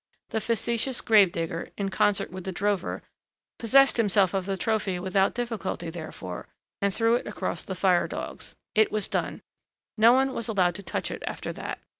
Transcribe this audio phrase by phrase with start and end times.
[0.31, 3.03] The facetious grave digger, in concert with the drover,
[3.59, 6.47] possessed himself of the trophy without difficulty, therefore,
[6.81, 8.55] and threw it across the fire dogs.
[8.73, 9.43] It was done!
[9.99, 11.77] No one was allowed to touch it after that.